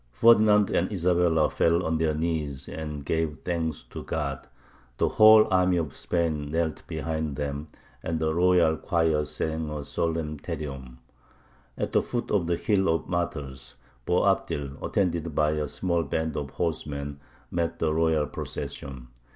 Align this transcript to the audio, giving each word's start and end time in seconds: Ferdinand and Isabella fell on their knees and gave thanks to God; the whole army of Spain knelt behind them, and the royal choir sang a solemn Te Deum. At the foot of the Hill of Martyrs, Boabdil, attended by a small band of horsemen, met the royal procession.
Ferdinand 0.13 0.71
and 0.71 0.91
Isabella 0.91 1.47
fell 1.51 1.85
on 1.85 1.99
their 1.99 2.15
knees 2.15 2.67
and 2.67 3.05
gave 3.05 3.37
thanks 3.45 3.83
to 3.91 4.01
God; 4.01 4.47
the 4.97 5.09
whole 5.09 5.47
army 5.51 5.77
of 5.77 5.95
Spain 5.95 6.49
knelt 6.49 6.81
behind 6.87 7.35
them, 7.35 7.67
and 8.01 8.19
the 8.19 8.33
royal 8.33 8.77
choir 8.77 9.25
sang 9.25 9.69
a 9.69 9.83
solemn 9.83 10.39
Te 10.39 10.55
Deum. 10.55 10.97
At 11.77 11.91
the 11.91 12.01
foot 12.01 12.31
of 12.31 12.47
the 12.47 12.57
Hill 12.57 12.89
of 12.89 13.07
Martyrs, 13.07 13.75
Boabdil, 14.07 14.81
attended 14.83 15.35
by 15.35 15.51
a 15.51 15.67
small 15.67 16.01
band 16.01 16.35
of 16.35 16.49
horsemen, 16.49 17.19
met 17.51 17.77
the 17.77 17.93
royal 17.93 18.25
procession. 18.25 19.07